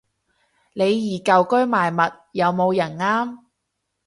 [0.73, 3.37] 李怡舊居賣物，有冇人啱